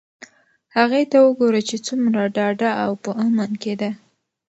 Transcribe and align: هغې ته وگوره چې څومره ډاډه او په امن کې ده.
هغې 0.77 1.01
ته 1.11 1.17
وگوره 1.25 1.61
چې 1.69 1.77
څومره 1.87 2.21
ډاډه 2.35 2.69
او 2.83 2.91
په 3.03 3.11
امن 3.25 3.51
کې 3.61 3.73
ده. 3.81 3.91